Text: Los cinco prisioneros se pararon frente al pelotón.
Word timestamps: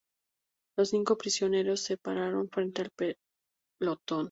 Los 0.79 0.89
cinco 0.89 1.15
prisioneros 1.15 1.81
se 1.81 1.95
pararon 1.95 2.49
frente 2.49 2.81
al 2.81 2.89
pelotón. 2.97 4.19